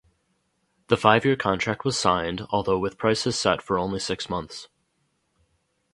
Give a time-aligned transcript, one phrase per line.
[0.87, 4.67] The five-year contract was signed, although with prices set for only six months.